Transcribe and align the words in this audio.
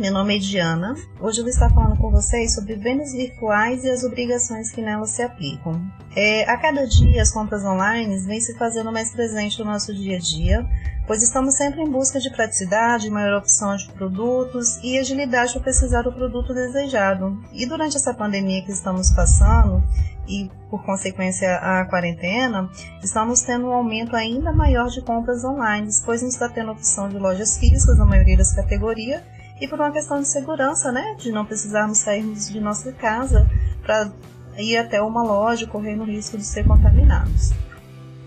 Meu 0.00 0.14
nome 0.14 0.36
é 0.36 0.38
Diana. 0.38 0.94
Hoje 1.20 1.40
eu 1.40 1.44
vou 1.44 1.50
estar 1.50 1.68
falando 1.74 1.98
com 1.98 2.10
vocês 2.10 2.54
sobre 2.54 2.74
vendas 2.74 3.12
virtuais 3.12 3.84
e 3.84 3.90
as 3.90 4.02
obrigações 4.02 4.70
que 4.70 4.80
nelas 4.80 5.10
se 5.10 5.20
aplicam. 5.20 5.78
É, 6.16 6.48
a 6.48 6.56
cada 6.56 6.86
dia, 6.86 7.20
as 7.20 7.30
compras 7.30 7.62
online 7.66 8.18
vêm 8.20 8.40
se 8.40 8.56
fazendo 8.56 8.90
mais 8.90 9.12
presente 9.12 9.58
no 9.58 9.66
nosso 9.66 9.94
dia 9.94 10.16
a 10.16 10.18
dia, 10.18 10.66
pois 11.06 11.22
estamos 11.22 11.54
sempre 11.54 11.82
em 11.82 11.90
busca 11.90 12.18
de 12.18 12.30
praticidade, 12.30 13.10
maior 13.10 13.36
opção 13.36 13.76
de 13.76 13.92
produtos 13.92 14.78
e 14.82 14.98
agilidade 14.98 15.52
para 15.52 15.64
precisar 15.64 16.00
do 16.00 16.12
produto 16.14 16.54
desejado. 16.54 17.38
E 17.52 17.66
durante 17.66 17.98
essa 17.98 18.14
pandemia 18.14 18.64
que 18.64 18.72
estamos 18.72 19.10
passando, 19.10 19.84
e 20.26 20.50
por 20.70 20.82
consequência 20.82 21.56
a 21.56 21.84
quarentena, 21.84 22.70
estamos 23.02 23.42
tendo 23.42 23.66
um 23.66 23.72
aumento 23.72 24.16
ainda 24.16 24.50
maior 24.50 24.88
de 24.88 25.02
compras 25.02 25.44
online, 25.44 25.90
pois 26.06 26.22
não 26.22 26.30
está 26.30 26.48
tendo 26.48 26.72
opção 26.72 27.10
de 27.10 27.18
lojas 27.18 27.58
físicas 27.58 27.98
na 27.98 28.06
maioria 28.06 28.38
das 28.38 28.54
categorias 28.54 29.20
e 29.60 29.68
por 29.68 29.78
uma 29.78 29.90
questão 29.90 30.20
de 30.20 30.26
segurança, 30.26 30.90
né, 30.90 31.14
de 31.18 31.30
não 31.30 31.44
precisarmos 31.44 31.98
sairmos 31.98 32.48
de 32.48 32.60
nossa 32.60 32.92
casa 32.92 33.48
para 33.82 34.10
ir 34.56 34.76
até 34.76 35.00
uma 35.02 35.22
loja 35.22 35.66
correndo 35.66 36.02
o 36.02 36.06
risco 36.06 36.38
de 36.38 36.44
ser 36.44 36.66
contaminados. 36.66 37.52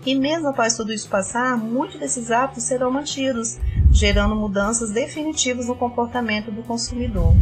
E 0.06 0.14
mesmo 0.14 0.48
após 0.48 0.76
tudo 0.76 0.92
isso 0.92 1.08
passar, 1.08 1.56
muitos 1.56 1.98
desses 1.98 2.30
hábitos 2.30 2.64
serão 2.64 2.90
mantidos, 2.90 3.58
gerando 3.90 4.36
mudanças 4.36 4.90
definitivas 4.90 5.66
no 5.66 5.74
comportamento 5.74 6.50
do 6.50 6.62
consumidor. 6.62 7.34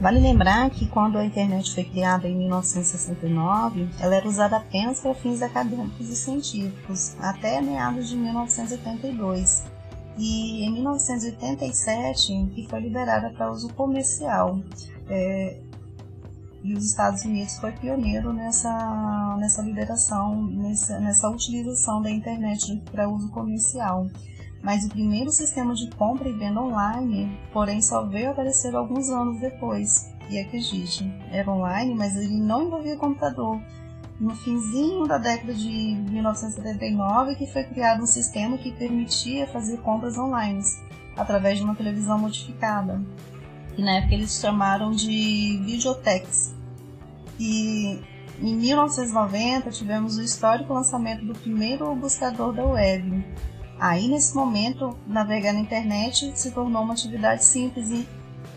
Vale 0.00 0.18
lembrar 0.18 0.70
que 0.70 0.86
quando 0.86 1.18
a 1.18 1.24
internet 1.24 1.74
foi 1.74 1.84
criada 1.84 2.26
em 2.26 2.34
1969, 2.34 3.88
ela 4.00 4.16
era 4.16 4.26
usada 4.26 4.56
apenas 4.56 4.98
para 4.98 5.14
fins 5.14 5.42
acadêmicos 5.42 6.08
e 6.08 6.16
científicos, 6.16 7.14
até 7.20 7.60
meados 7.60 8.08
de 8.08 8.16
1982. 8.16 9.79
E 10.16 10.64
em 10.64 10.72
1987 10.72 12.50
que 12.54 12.66
foi 12.68 12.80
liberada 12.80 13.30
para 13.30 13.50
uso 13.50 13.72
comercial. 13.74 14.60
É, 15.08 15.60
e 16.62 16.74
os 16.74 16.84
Estados 16.84 17.24
Unidos 17.24 17.56
foi 17.58 17.72
pioneiro 17.72 18.32
nessa, 18.32 19.36
nessa 19.38 19.62
liberação, 19.62 20.42
nessa, 20.46 21.00
nessa 21.00 21.28
utilização 21.28 22.02
da 22.02 22.10
internet 22.10 22.82
para 22.92 23.08
uso 23.08 23.30
comercial 23.30 24.06
mas 24.62 24.84
o 24.84 24.88
primeiro 24.90 25.30
sistema 25.30 25.74
de 25.74 25.88
compra 25.90 26.28
e 26.28 26.32
venda 26.32 26.60
online, 26.60 27.38
porém, 27.52 27.80
só 27.80 28.04
veio 28.04 28.30
aparecer 28.30 28.74
alguns 28.74 29.08
anos 29.08 29.40
depois. 29.40 30.10
E 30.28 30.38
acredite, 30.38 31.10
era 31.30 31.50
online, 31.50 31.94
mas 31.94 32.14
ele 32.16 32.38
não 32.40 32.64
envolvia 32.64 32.96
computador. 32.96 33.60
No 34.20 34.36
finzinho 34.36 35.06
da 35.06 35.16
década 35.16 35.54
de 35.54 35.68
1979 35.68 37.36
que 37.36 37.46
foi 37.46 37.64
criado 37.64 38.02
um 38.02 38.06
sistema 38.06 38.58
que 38.58 38.70
permitia 38.70 39.46
fazer 39.46 39.78
compras 39.78 40.18
online 40.18 40.62
através 41.16 41.58
de 41.58 41.64
uma 41.64 41.74
televisão 41.74 42.18
modificada, 42.18 43.00
que 43.74 43.82
na 43.82 43.92
época 43.92 44.14
eles 44.14 44.38
chamaram 44.38 44.90
de 44.90 45.58
videotex. 45.64 46.54
E 47.38 47.98
em 48.38 48.54
1990 48.54 49.70
tivemos 49.70 50.18
o 50.18 50.22
histórico 50.22 50.74
lançamento 50.74 51.24
do 51.24 51.32
primeiro 51.32 51.94
buscador 51.96 52.52
da 52.52 52.64
web, 52.64 53.24
Aí, 53.80 54.08
nesse 54.08 54.36
momento, 54.36 54.94
navegar 55.06 55.54
na 55.54 55.60
internet 55.60 56.30
se 56.34 56.50
tornou 56.50 56.82
uma 56.82 56.92
atividade 56.92 57.42
simples 57.42 57.90
e 57.90 58.06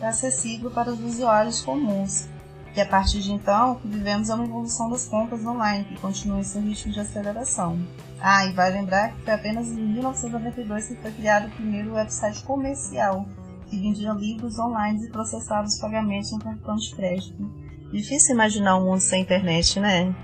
acessível 0.02 0.70
para 0.70 0.92
os 0.92 1.00
usuários 1.00 1.62
comuns. 1.62 2.28
E 2.76 2.82
a 2.82 2.86
partir 2.86 3.20
de 3.20 3.32
então, 3.32 3.80
vivemos 3.86 4.30
uma 4.30 4.44
evolução 4.44 4.90
das 4.90 5.08
compras 5.08 5.46
online, 5.46 5.86
que 5.86 6.00
continua 6.00 6.40
em 6.40 6.44
seu 6.44 6.62
ritmo 6.62 6.92
de 6.92 7.00
aceleração. 7.00 7.80
Ah, 8.20 8.46
e 8.46 8.54
vai 8.54 8.72
lembrar 8.72 9.14
que 9.14 9.22
foi 9.22 9.34
apenas 9.34 9.68
em 9.68 9.76
1992 9.76 10.88
que 10.88 10.96
foi 10.96 11.12
criado 11.12 11.48
o 11.48 11.52
primeiro 11.52 11.94
website 11.94 12.44
comercial, 12.44 13.28
que 13.68 13.78
vendia 13.78 14.12
livros 14.14 14.58
online 14.58 15.06
e 15.06 15.10
processava 15.10 15.68
os 15.68 15.78
pagamentos 15.78 16.32
em 16.32 16.40
cartão 16.40 16.76
de 16.76 16.96
crédito. 16.96 17.52
Difícil 17.92 18.34
imaginar 18.34 18.78
um 18.78 18.86
mundo 18.86 19.02
sem 19.02 19.22
internet, 19.22 19.80
né? 19.80 20.16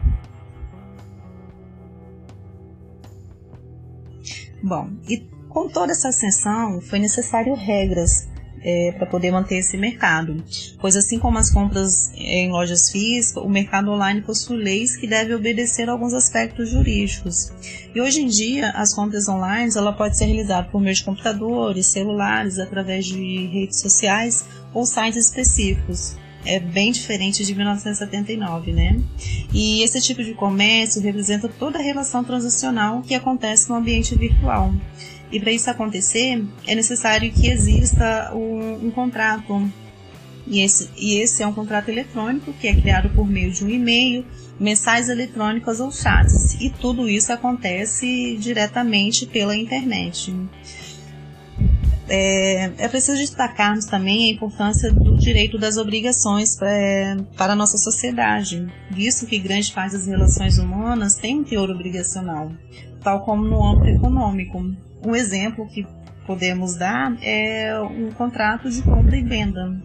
Bom, 4.63 4.89
e 5.07 5.19
com 5.49 5.67
toda 5.67 5.91
essa 5.91 6.09
ascensão 6.09 6.79
foi 6.81 6.99
necessário 6.99 7.53
regras 7.53 8.28
é, 8.63 8.93
para 8.97 9.05
poder 9.05 9.31
manter 9.31 9.57
esse 9.57 9.77
mercado, 9.77 10.43
pois 10.79 10.95
assim 10.95 11.19
como 11.19 11.37
as 11.37 11.49
compras 11.49 12.11
em 12.15 12.49
lojas 12.49 12.89
físicas, 12.91 13.43
o 13.43 13.49
mercado 13.49 13.91
online 13.91 14.21
possui 14.21 14.57
leis 14.57 14.95
que 14.95 15.07
devem 15.07 15.35
obedecer 15.35 15.89
a 15.89 15.91
alguns 15.91 16.13
aspectos 16.13 16.69
jurídicos. 16.69 17.51
E 17.93 18.01
hoje 18.01 18.21
em 18.21 18.27
dia, 18.27 18.69
as 18.71 18.93
compras 18.93 19.27
online 19.27 19.71
ela 19.75 19.93
pode 19.93 20.17
ser 20.17 20.25
realizada 20.25 20.67
por 20.69 20.81
meio 20.81 20.95
de 20.95 21.03
computadores, 21.03 21.87
celulares, 21.87 22.59
através 22.59 23.05
de 23.05 23.47
redes 23.47 23.79
sociais 23.79 24.45
ou 24.73 24.85
sites 24.85 25.27
específicos 25.27 26.15
é 26.45 26.59
bem 26.59 26.91
diferente 26.91 27.43
de 27.43 27.53
1979, 27.53 28.71
né? 28.71 28.99
E 29.53 29.83
esse 29.83 29.99
tipo 30.01 30.23
de 30.23 30.33
comércio 30.33 31.01
representa 31.01 31.49
toda 31.49 31.79
a 31.79 31.81
relação 31.81 32.23
transacional 32.23 33.01
que 33.01 33.13
acontece 33.13 33.69
no 33.69 33.75
ambiente 33.75 34.15
virtual. 34.15 34.73
E 35.31 35.39
para 35.39 35.51
isso 35.51 35.69
acontecer, 35.69 36.43
é 36.65 36.75
necessário 36.75 37.31
que 37.31 37.47
exista 37.47 38.31
um, 38.33 38.87
um 38.87 38.91
contrato. 38.91 39.71
E 40.47 40.61
esse, 40.61 40.89
e 40.97 41.19
esse 41.19 41.43
é 41.43 41.47
um 41.47 41.53
contrato 41.53 41.89
eletrônico 41.89 42.51
que 42.53 42.67
é 42.67 42.73
criado 42.73 43.09
por 43.11 43.27
meio 43.27 43.51
de 43.51 43.63
um 43.63 43.69
e-mail, 43.69 44.25
mensagens 44.59 45.09
eletrônicas 45.09 45.79
ou 45.79 45.91
chats. 45.91 46.55
E 46.59 46.71
tudo 46.71 47.07
isso 47.07 47.31
acontece 47.31 48.35
diretamente 48.39 49.27
pela 49.27 49.55
internet. 49.55 50.33
É, 52.11 52.71
é 52.79 52.87
preciso 52.87 53.17
destacarmos 53.19 53.85
também 53.85 54.25
a 54.25 54.33
importância 54.33 54.91
do 54.91 55.15
direito 55.15 55.59
das 55.59 55.77
obrigações 55.77 56.59
é, 56.59 57.15
para 57.37 57.53
a 57.53 57.55
nossa 57.55 57.77
sociedade, 57.77 58.65
visto 58.89 59.27
que 59.27 59.37
grande 59.37 59.71
parte 59.71 59.93
das 59.93 60.07
relações 60.07 60.57
humanas 60.57 61.13
tem 61.13 61.37
um 61.37 61.43
teor 61.43 61.69
obrigacional, 61.69 62.51
tal 63.03 63.23
como 63.23 63.45
no 63.45 63.63
âmbito 63.63 63.89
econômico. 63.89 64.88
Um 65.05 65.15
exemplo 65.15 65.67
que 65.67 65.87
podemos 66.25 66.75
dar 66.75 67.17
é 67.21 67.79
um 67.81 68.11
contrato 68.11 68.69
de 68.69 68.81
compra 68.81 69.17
e 69.17 69.23
venda. 69.23 69.75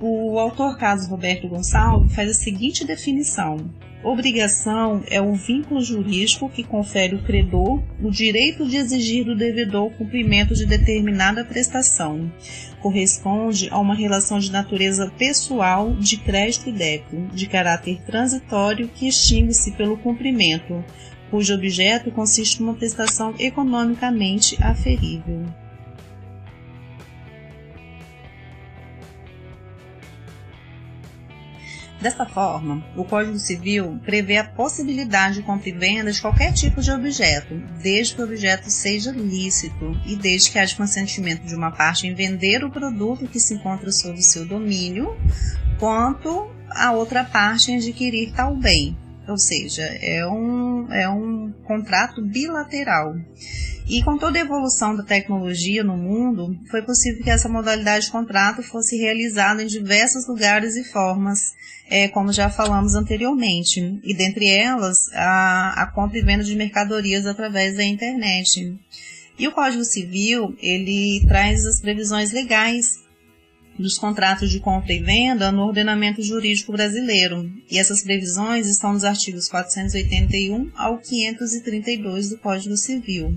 O 0.00 0.38
autor 0.38 0.78
Carlos 0.78 1.08
Roberto 1.08 1.48
Gonçalves 1.48 2.14
faz 2.14 2.30
a 2.30 2.34
seguinte 2.34 2.86
definição: 2.86 3.68
Obrigação 4.02 5.02
é 5.10 5.20
um 5.20 5.34
vínculo 5.34 5.80
jurídico 5.80 6.48
que 6.48 6.62
confere 6.62 7.16
ao 7.16 7.22
credor 7.22 7.82
o 8.00 8.10
direito 8.10 8.64
de 8.64 8.76
exigir 8.76 9.24
do 9.24 9.36
devedor 9.36 9.86
o 9.86 9.90
cumprimento 9.90 10.54
de 10.54 10.64
determinada 10.64 11.44
prestação. 11.44 12.30
Corresponde 12.80 13.68
a 13.72 13.78
uma 13.78 13.96
relação 13.96 14.38
de 14.38 14.52
natureza 14.52 15.12
pessoal 15.18 15.92
de 15.94 16.16
crédito 16.16 16.68
e 16.68 16.72
débito, 16.72 17.16
de 17.34 17.46
caráter 17.48 18.00
transitório 18.02 18.86
que 18.86 19.08
extingue-se 19.08 19.72
pelo 19.72 19.98
cumprimento, 19.98 20.84
cujo 21.30 21.54
objeto 21.54 22.10
consiste 22.10 22.60
numa 22.60 22.74
prestação 22.74 23.34
economicamente 23.38 24.56
aferível. 24.62 25.46
Desta 32.00 32.24
forma, 32.24 32.84
o 32.96 33.04
Código 33.04 33.40
Civil 33.40 33.98
prevê 34.04 34.36
a 34.36 34.44
possibilidade 34.44 35.36
de 35.36 35.42
compra 35.42 35.68
e 35.68 35.72
venda 35.72 36.12
de 36.12 36.20
qualquer 36.20 36.52
tipo 36.52 36.80
de 36.80 36.92
objeto, 36.92 37.56
desde 37.82 38.14
que 38.14 38.22
o 38.22 38.24
objeto 38.24 38.70
seja 38.70 39.10
lícito 39.10 40.00
e 40.06 40.14
desde 40.14 40.52
que 40.52 40.60
haja 40.60 40.76
consentimento 40.76 41.44
de 41.44 41.56
uma 41.56 41.72
parte 41.72 42.06
em 42.06 42.14
vender 42.14 42.62
o 42.62 42.70
produto 42.70 43.26
que 43.26 43.40
se 43.40 43.54
encontra 43.54 43.90
sob 43.90 44.22
seu 44.22 44.46
domínio, 44.46 45.16
quanto 45.80 46.48
a 46.70 46.92
outra 46.92 47.24
parte 47.24 47.72
em 47.72 47.78
adquirir 47.78 48.32
tal 48.32 48.54
bem. 48.54 48.96
Ou 49.28 49.36
seja, 49.36 49.82
é 50.00 50.26
um, 50.26 50.92
é 50.92 51.08
um 51.08 51.52
contrato 51.64 52.22
bilateral. 52.22 53.14
E 53.88 54.02
com 54.02 54.18
toda 54.18 54.38
a 54.38 54.42
evolução 54.42 54.94
da 54.94 55.02
tecnologia 55.02 55.82
no 55.82 55.96
mundo, 55.96 56.54
foi 56.70 56.82
possível 56.82 57.22
que 57.22 57.30
essa 57.30 57.48
modalidade 57.48 58.06
de 58.06 58.12
contrato 58.12 58.62
fosse 58.62 58.96
realizada 58.96 59.62
em 59.62 59.66
diversos 59.66 60.26
lugares 60.26 60.76
e 60.76 60.84
formas, 60.84 61.54
é, 61.88 62.08
como 62.08 62.32
já 62.32 62.50
falamos 62.50 62.94
anteriormente, 62.94 63.98
e 64.04 64.14
dentre 64.14 64.46
elas 64.46 65.08
a, 65.14 65.82
a 65.82 65.86
compra 65.86 66.18
e 66.18 66.22
venda 66.22 66.44
de 66.44 66.54
mercadorias 66.54 67.24
através 67.26 67.76
da 67.76 67.84
internet. 67.84 68.78
E 69.38 69.48
o 69.48 69.52
Código 69.52 69.84
Civil, 69.84 70.54
ele 70.60 71.24
traz 71.26 71.64
as 71.64 71.80
previsões 71.80 72.32
legais 72.32 73.07
dos 73.78 73.98
contratos 73.98 74.50
de 74.50 74.60
compra 74.60 74.92
e 74.92 75.02
venda 75.02 75.52
no 75.52 75.62
ordenamento 75.62 76.22
jurídico 76.22 76.72
brasileiro, 76.72 77.50
e 77.70 77.78
essas 77.78 78.02
previsões 78.02 78.66
estão 78.66 78.92
nos 78.92 79.04
artigos 79.04 79.48
481 79.48 80.70
ao 80.76 80.98
532 80.98 82.30
do 82.30 82.38
Código 82.38 82.76
Civil. 82.76 83.34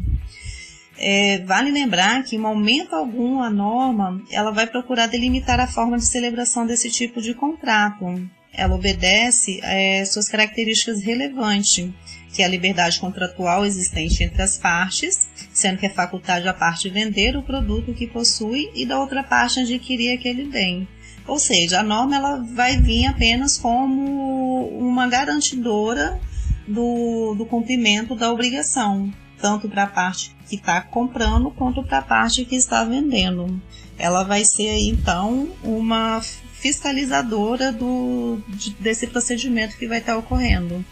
É, 0.97 1.39
vale 1.39 1.71
lembrar 1.71 2.23
que, 2.23 2.35
em 2.35 2.39
momento 2.39 2.93
algum, 2.93 3.41
a 3.41 3.49
norma 3.49 4.21
ela 4.29 4.51
vai 4.51 4.67
procurar 4.67 5.07
delimitar 5.07 5.59
a 5.59 5.67
forma 5.67 5.97
de 5.97 6.05
celebração 6.05 6.65
desse 6.65 6.91
tipo 6.91 7.21
de 7.21 7.33
contrato. 7.33 8.05
Ela 8.53 8.75
obedece 8.75 9.59
é, 9.63 10.05
suas 10.05 10.27
características 10.27 11.01
relevantes, 11.01 11.89
que 12.33 12.41
é 12.41 12.45
a 12.45 12.49
liberdade 12.49 12.99
contratual 12.99 13.65
existente 13.65 14.23
entre 14.23 14.41
as 14.41 14.57
partes, 14.57 15.27
sendo 15.53 15.77
que 15.77 15.85
é 15.85 15.89
facultade 15.89 16.47
a 16.47 16.53
parte 16.53 16.89
vender 16.89 17.35
o 17.35 17.43
produto 17.43 17.93
que 17.93 18.07
possui 18.07 18.69
e 18.73 18.85
da 18.85 18.99
outra 18.99 19.23
parte 19.23 19.59
adquirir 19.59 20.13
aquele 20.13 20.45
bem. 20.45 20.87
Ou 21.27 21.37
seja, 21.37 21.79
a 21.79 21.83
norma 21.83 22.15
ela 22.15 22.37
vai 22.37 22.77
vir 22.77 23.05
apenas 23.05 23.57
como 23.57 24.67
uma 24.77 25.07
garantidora 25.07 26.19
do, 26.67 27.35
do 27.35 27.45
cumprimento 27.45 28.15
da 28.15 28.31
obrigação, 28.31 29.11
tanto 29.39 29.69
para 29.69 29.83
a 29.83 29.87
parte 29.87 30.35
que 30.47 30.55
está 30.55 30.81
comprando 30.81 31.51
quanto 31.51 31.83
para 31.83 31.99
a 31.99 32.03
parte 32.03 32.45
que 32.45 32.55
está 32.55 32.83
vendendo. 32.83 33.61
Ela 33.97 34.23
vai 34.23 34.43
ser 34.45 34.77
então 34.79 35.49
uma 35.63 36.21
fiscalizadora 36.21 37.71
do, 37.71 38.41
desse 38.79 39.07
procedimento 39.07 39.77
que 39.77 39.87
vai 39.87 39.99
estar 39.99 40.17
ocorrendo. 40.17 40.83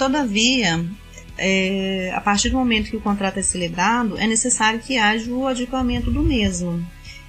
Todavia, 0.00 0.82
é, 1.36 2.10
a 2.14 2.22
partir 2.22 2.48
do 2.48 2.56
momento 2.56 2.88
que 2.88 2.96
o 2.96 3.02
contrato 3.02 3.38
é 3.38 3.42
celebrado, 3.42 4.16
é 4.16 4.26
necessário 4.26 4.80
que 4.80 4.96
haja 4.96 5.30
o 5.30 5.46
adequamento 5.46 6.10
do 6.10 6.22
mesmo. 6.22 6.82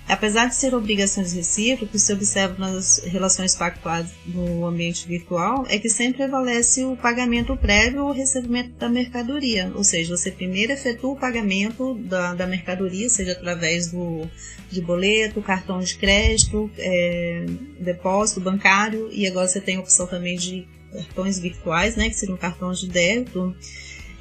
Apesar 0.07 0.45
de 0.45 0.56
ser 0.56 0.73
obrigações 0.73 1.33
recíprocas, 1.33 2.01
se 2.01 2.13
observa 2.13 2.56
nas 2.57 3.03
relações 3.03 3.56
pactuadas 3.56 4.12
no 4.25 4.65
ambiente 4.65 5.06
virtual, 5.06 5.65
é 5.68 5.77
que 5.77 5.89
sempre 5.89 6.19
prevalece 6.19 6.85
o 6.85 6.95
pagamento 6.95 7.57
prévio 7.57 8.03
ao 8.03 8.13
recebimento 8.13 8.71
da 8.79 8.88
mercadoria. 8.88 9.69
Ou 9.75 9.83
seja, 9.83 10.15
você 10.15 10.31
primeiro 10.31 10.71
efetua 10.71 11.12
o 11.12 11.19
pagamento 11.19 11.95
da, 11.95 12.33
da 12.33 12.47
mercadoria, 12.47 13.09
seja 13.09 13.33
através 13.33 13.91
do, 13.91 14.25
de 14.71 14.79
boleto, 14.79 15.41
cartão 15.41 15.81
de 15.81 15.97
crédito, 15.97 16.71
é, 16.77 17.44
depósito 17.81 18.39
bancário, 18.39 19.09
e 19.12 19.27
agora 19.27 19.45
você 19.45 19.59
tem 19.59 19.75
a 19.75 19.81
opção 19.81 20.07
também 20.07 20.38
de 20.38 20.65
cartões 20.94 21.40
virtuais, 21.40 21.96
né, 21.96 22.10
que 22.10 22.16
seriam 22.16 22.38
cartões 22.38 22.80
de 22.80 22.88
débito. 22.88 23.56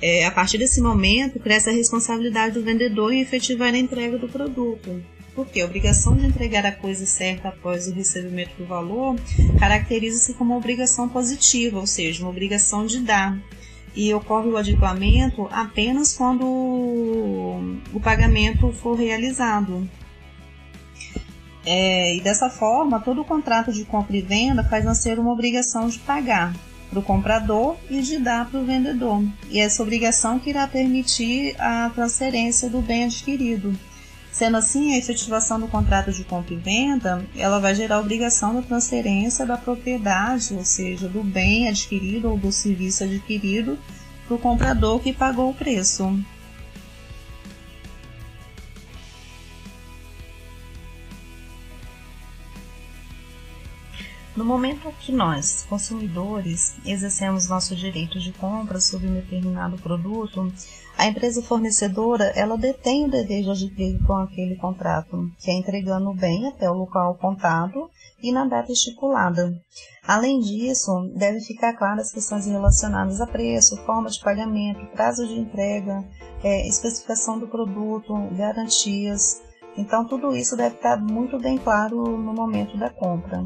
É, 0.03 0.25
a 0.25 0.31
partir 0.31 0.59
desse 0.59 0.81
momento, 0.81 1.39
cresce 1.39 1.69
a 1.69 1.73
responsabilidade 1.73 2.55
do 2.55 2.63
vendedor 2.63 3.13
em 3.13 3.21
efetivar 3.21 3.75
a 3.75 3.79
entrega 3.79 4.17
do 4.17 4.29
produto 4.29 5.03
porque 5.35 5.61
a 5.61 5.65
obrigação 5.65 6.17
de 6.17 6.27
entregar 6.27 6.67
a 6.67 6.73
coisa 6.73 7.07
certa 7.07 7.49
após 7.49 7.89
o 7.89 7.95
recebimento 7.95 8.57
do 8.59 8.67
valor 8.67 9.17
caracteriza-se 9.59 10.35
como 10.35 10.53
uma 10.53 10.59
obrigação 10.59 11.09
positiva, 11.09 11.79
ou 11.79 11.87
seja, 11.87 12.23
uma 12.23 12.31
obrigação 12.31 12.85
de 12.85 13.01
dar. 13.01 13.39
E 13.95 14.13
ocorre 14.15 14.49
o 14.49 14.57
adimplamento 14.57 15.49
apenas 15.51 16.15
quando 16.15 16.45
o 16.45 18.01
pagamento 18.03 18.71
for 18.73 18.95
realizado. 18.95 19.89
É, 21.65 22.17
e 22.17 22.21
dessa 22.21 22.49
forma, 22.49 23.01
todo 23.01 23.25
contrato 23.25 23.73
de 23.73 23.85
compra 23.85 24.17
e 24.17 24.23
venda 24.23 24.65
faz 24.65 24.85
nascer 24.85 25.19
uma 25.19 25.33
obrigação 25.33 25.89
de 25.89 25.99
pagar 25.99 26.55
para 26.89 26.99
o 26.99 27.03
comprador 27.03 27.77
e 27.89 28.01
de 28.01 28.19
dar 28.19 28.51
para 28.51 28.61
o 28.61 28.65
vendedor. 28.65 29.23
E 29.49 29.61
essa 29.61 29.83
obrigação 29.83 30.39
que 30.39 30.51
irá 30.51 30.67
permitir 30.67 31.55
a 31.59 31.91
transferência 31.91 32.69
do 32.69 32.81
bem 32.81 33.05
adquirido. 33.05 33.79
Sendo 34.33 34.57
assim, 34.57 34.95
a 34.95 34.99
efetivação 34.99 35.59
do 35.59 35.67
contrato 35.67 36.12
de 36.12 36.25
compra 36.25 36.55
e 36.55 36.57
venda, 36.57 37.25
ela 37.37 37.59
vai 37.59 37.75
gerar 37.75 37.97
a 37.97 38.01
obrigação 38.01 38.55
da 38.55 38.62
transferência 38.62 39.45
da 39.45 39.57
propriedade, 39.57 40.55
ou 40.55 40.65
seja, 40.65 41.09
do 41.09 41.23
bem 41.23 41.69
adquirido 41.69 42.31
ou 42.31 42.39
do 42.39 42.53
serviço 42.53 43.05
adquirido 43.05 43.79
para 44.27 44.37
o 44.37 44.39
comprador 44.39 45.01
que 45.01 45.12
pagou 45.12 45.51
o 45.51 45.55
preço. 45.55 46.17
No 54.37 54.44
momento 54.44 54.93
que 55.00 55.11
nós, 55.11 55.67
consumidores, 55.69 56.77
exercemos 56.87 57.49
nosso 57.49 57.75
direito 57.75 58.21
de 58.21 58.32
compra 58.32 58.81
sobre 58.81 59.09
um 59.09 59.15
determinado 59.15 59.77
produto, 59.79 60.53
a 60.97 61.06
empresa 61.06 61.43
fornecedora 61.43 62.27
ela 62.37 62.56
detém 62.56 63.06
o 63.06 63.11
dever 63.11 63.43
de 63.43 63.50
adquirir 63.50 63.99
com 64.06 64.12
aquele 64.12 64.55
contrato, 64.55 65.29
que 65.41 65.50
é 65.50 65.55
entregando 65.55 66.11
o 66.11 66.15
bem 66.15 66.47
até 66.47 66.71
o 66.71 66.75
local 66.75 67.17
contado 67.17 67.91
e 68.23 68.31
na 68.31 68.44
data 68.47 68.71
estipulada. 68.71 69.61
Além 70.06 70.38
disso, 70.38 71.11
deve 71.17 71.41
ficar 71.41 71.73
claras 71.73 72.06
as 72.06 72.12
questões 72.12 72.47
relacionadas 72.47 73.21
a 73.21 73.26
preço, 73.26 73.85
forma 73.85 74.09
de 74.09 74.21
pagamento, 74.21 74.87
prazo 74.94 75.26
de 75.26 75.41
entrega, 75.41 76.05
é, 76.44 76.69
especificação 76.69 77.37
do 77.37 77.49
produto, 77.49 78.15
garantias. 78.37 79.43
Então, 79.76 80.06
tudo 80.06 80.37
isso 80.37 80.56
deve 80.56 80.76
estar 80.76 80.99
muito 80.99 81.37
bem 81.37 81.59
claro 81.59 81.97
no 82.17 82.33
momento 82.33 82.76
da 82.79 82.91
compra. 82.91 83.44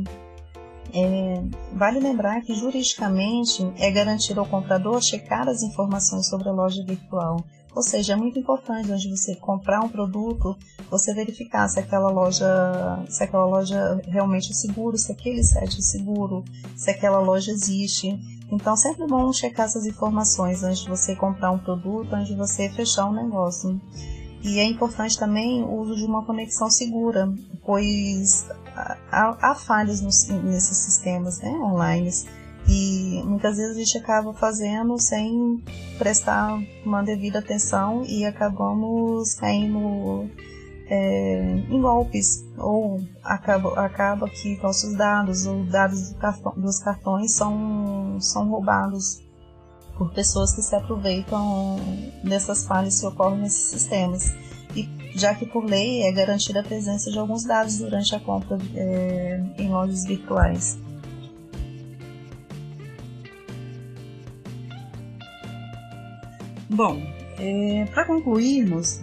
É, 0.96 1.42
vale 1.72 1.98
lembrar 1.98 2.40
que 2.42 2.54
juridicamente 2.54 3.68
é 3.78 3.90
garantido 3.90 4.38
ao 4.38 4.46
comprador 4.46 5.02
checar 5.02 5.48
as 5.48 5.62
informações 5.62 6.28
sobre 6.28 6.48
a 6.48 6.52
loja 6.52 6.84
virtual. 6.84 7.44
Ou 7.74 7.82
seja, 7.82 8.12
é 8.12 8.16
muito 8.16 8.38
importante 8.38 8.92
antes 8.92 9.02
de 9.02 9.10
você 9.10 9.34
comprar 9.34 9.80
um 9.80 9.88
produto, 9.88 10.56
você 10.88 11.12
verificar 11.12 11.66
se 11.68 11.80
aquela 11.80 12.08
loja, 12.08 12.46
se 13.08 13.24
aquela 13.24 13.44
loja 13.44 14.00
realmente 14.06 14.52
é 14.52 14.54
seguro, 14.54 14.96
se 14.96 15.10
aquele 15.10 15.42
site 15.42 15.78
é 15.78 15.82
seguro, 15.82 16.44
se 16.76 16.88
aquela 16.88 17.18
loja 17.18 17.50
existe. 17.50 18.16
Então, 18.52 18.76
sempre 18.76 19.08
bom 19.08 19.32
checar 19.32 19.66
essas 19.66 19.86
informações 19.86 20.62
antes 20.62 20.82
de 20.82 20.88
você 20.88 21.16
comprar 21.16 21.50
um 21.50 21.58
produto, 21.58 22.14
antes 22.14 22.28
de 22.28 22.36
você 22.36 22.68
fechar 22.70 23.06
um 23.06 23.12
negócio. 23.12 23.80
E 24.44 24.58
é 24.58 24.64
importante 24.64 25.18
também 25.18 25.62
o 25.62 25.72
uso 25.80 25.96
de 25.96 26.04
uma 26.04 26.22
conexão 26.22 26.68
segura, 26.70 27.32
pois 27.64 28.46
há, 29.10 29.54
falhas 29.54 30.02
nos, 30.02 30.28
nesses 30.28 30.76
sistemas 30.76 31.40
né, 31.40 31.48
online. 31.48 32.10
E 32.68 33.22
muitas 33.24 33.56
vezes 33.56 33.74
a 33.74 33.78
gente 33.78 33.98
acaba 33.98 34.34
fazendo 34.34 34.98
sem 34.98 35.62
prestar 35.98 36.58
uma 36.84 37.02
devida 37.02 37.38
atenção 37.38 38.04
e 38.06 38.26
acabamos 38.26 39.34
caindo 39.34 40.28
é, 40.90 41.64
em 41.70 41.80
golpes 41.80 42.44
ou 42.58 43.00
acaba, 43.22 43.80
acaba 43.80 44.28
que 44.28 44.60
nossos 44.62 44.94
dados 44.94 45.46
ou 45.46 45.64
dados 45.64 46.10
do 46.10 46.18
cartão, 46.18 46.52
dos 46.56 46.78
cartões 46.80 47.34
são, 47.34 48.18
são 48.20 48.48
roubados 48.48 49.23
por 49.96 50.12
pessoas 50.12 50.54
que 50.54 50.62
se 50.62 50.74
aproveitam 50.74 51.78
dessas 52.22 52.66
falhas 52.66 53.00
que 53.00 53.06
ocorrem 53.06 53.40
nesses 53.40 53.70
sistemas. 53.70 54.34
E 54.74 54.88
já 55.14 55.34
que 55.34 55.46
por 55.46 55.64
lei 55.64 56.02
é 56.02 56.12
garantida 56.12 56.60
a 56.60 56.62
presença 56.62 57.10
de 57.10 57.18
alguns 57.18 57.44
dados 57.44 57.78
durante 57.78 58.14
a 58.14 58.20
compra 58.20 58.58
é, 58.74 59.40
em 59.58 59.68
lojas 59.68 60.04
virtuais. 60.04 60.78
Bom, 66.68 67.00
é, 67.38 67.84
para 67.92 68.04
concluirmos, 68.04 69.00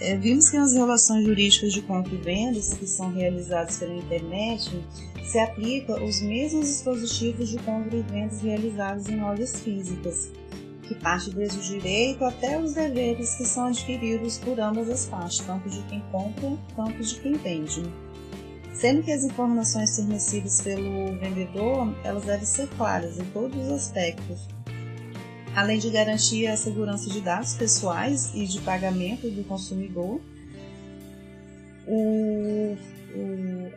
é, 0.00 0.16
vimos 0.16 0.48
que 0.48 0.56
as 0.56 0.72
relações 0.72 1.26
jurídicas 1.26 1.72
de 1.72 1.82
compra 1.82 2.14
e 2.14 2.16
vendas 2.16 2.72
que 2.72 2.86
são 2.86 3.12
realizadas 3.12 3.76
pela 3.78 3.94
internet 3.94 4.70
se 5.30 5.38
aplicam 5.38 6.04
os 6.04 6.20
mesmos 6.20 6.66
dispositivos 6.66 7.50
de 7.50 7.58
compra 7.58 7.96
e 7.96 8.02
vendas 8.02 8.40
realizados 8.40 9.08
em 9.08 9.20
lojas 9.20 9.60
físicas, 9.60 10.28
que 10.82 10.94
parte 10.96 11.30
desde 11.30 11.56
o 11.56 11.62
direito 11.62 12.24
até 12.24 12.58
os 12.58 12.74
deveres 12.74 13.36
que 13.36 13.44
são 13.44 13.66
adquiridos 13.66 14.38
por 14.38 14.58
ambas 14.58 14.90
as 14.90 15.06
partes, 15.06 15.38
tanto 15.38 15.70
de 15.70 15.80
quem 15.84 16.00
compra 16.10 16.58
quanto 16.74 17.00
de 17.00 17.14
quem 17.20 17.34
vende. 17.34 17.80
Sendo 18.74 19.04
que 19.04 19.12
as 19.12 19.22
informações 19.22 19.94
fornecidas 19.94 20.62
pelo 20.62 21.16
vendedor, 21.20 21.94
elas 22.02 22.24
devem 22.24 22.46
ser 22.46 22.66
claras 22.70 23.16
em 23.16 23.24
todos 23.26 23.56
os 23.66 23.70
aspectos, 23.70 24.48
além 25.54 25.78
de 25.78 25.90
garantir 25.90 26.48
a 26.48 26.56
segurança 26.56 27.08
de 27.08 27.20
dados 27.20 27.54
pessoais 27.54 28.34
e 28.34 28.46
de 28.46 28.60
pagamento 28.62 29.30
do 29.30 29.44
consumidor. 29.44 30.20
O, 31.86 32.76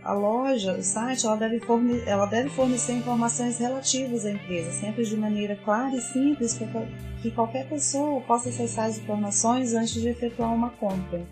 a 0.03 0.13
loja, 0.13 0.73
o 0.73 0.83
site, 0.83 1.25
ela 1.25 1.35
deve, 1.35 1.59
forne, 1.59 2.01
ela 2.05 2.25
deve 2.25 2.49
fornecer 2.49 2.93
informações 2.93 3.57
relativas 3.57 4.25
à 4.25 4.31
empresa, 4.31 4.71
sempre 4.71 5.03
de 5.05 5.15
maneira 5.15 5.55
clara 5.63 5.95
e 5.95 6.01
simples, 6.01 6.53
para 6.55 6.85
que 7.21 7.31
qualquer 7.31 7.67
pessoa 7.67 8.21
possa 8.21 8.49
acessar 8.49 8.85
as 8.85 8.97
informações 8.97 9.73
antes 9.73 9.93
de 9.93 10.09
efetuar 10.09 10.53
uma 10.53 10.69
compra. 10.71 11.25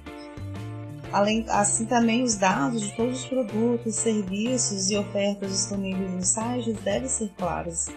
Além, 1.11 1.45
assim 1.49 1.85
também 1.85 2.23
os 2.23 2.35
dados 2.35 2.81
de 2.81 2.95
todos 2.95 3.19
os 3.19 3.25
produtos, 3.25 3.95
serviços 3.95 4.89
e 4.89 4.97
ofertas 4.97 5.51
disponíveis 5.51 6.11
no 6.11 6.23
site 6.23 6.71
devem 6.73 7.09
ser 7.09 7.29
claros. 7.37 7.87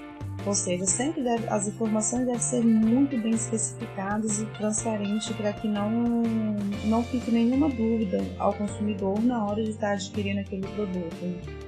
Ou 0.46 0.54
seja, 0.54 0.84
sempre 0.84 1.22
deve, 1.22 1.46
as 1.48 1.66
informações 1.66 2.26
devem 2.26 2.40
ser 2.40 2.62
muito 2.62 3.16
bem 3.18 3.32
especificadas 3.32 4.40
e 4.40 4.46
transparentes 4.46 5.34
para 5.36 5.52
que 5.54 5.66
não, 5.66 6.22
não 6.84 7.02
fique 7.02 7.30
nenhuma 7.30 7.68
dúvida 7.68 8.22
ao 8.38 8.52
consumidor 8.52 9.22
na 9.22 9.44
hora 9.44 9.62
de 9.62 9.70
estar 9.70 9.92
adquirindo 9.92 10.40
aquele 10.40 10.66
produto. 10.66 11.64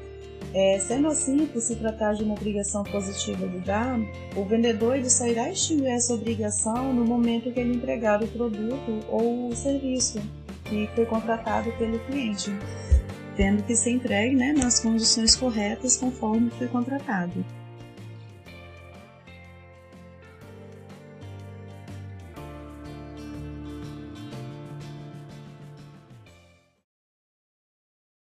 É, 0.52 0.78
sendo 0.78 1.09
assim, 1.09 1.47
por 1.47 1.61
se 1.61 1.76
tratar 1.76 2.14
de 2.14 2.23
uma 2.23 2.35
obrigação 2.35 2.83
positiva 2.85 3.47
do 3.47 3.61
dar, 3.61 3.99
o 4.37 4.45
vendedor 4.45 4.97
ele 4.97 5.11
só 5.11 5.26
irá 5.26 5.50
extinguir 5.50 5.88
essa 5.88 6.14
obrigação 6.14 6.92
no 6.92 7.04
momento 7.04 7.52
que 7.52 7.61
ele 7.61 7.75
entregar 7.75 8.23
o 8.23 8.28
produto 8.28 9.00
ou 9.09 9.49
o 9.49 9.56
serviço 9.56 10.21
que 10.64 10.88
foi 10.95 11.06
contratado 11.06 11.71
pelo 11.73 11.99
cliente. 12.00 12.50
tendo 13.37 13.62
que 13.64 13.76
ser 13.76 13.90
entregue 13.90 14.35
né, 14.35 14.54
nas 14.56 14.80
condições 14.80 15.37
corretas 15.37 15.99
conforme 15.99 16.50
foi 16.50 16.68
contratado. 16.68 17.45